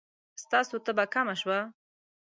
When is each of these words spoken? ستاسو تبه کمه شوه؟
ستاسو 0.43 0.75
تبه 0.85 1.05
کمه 1.13 1.35
شوه؟ 1.41 1.59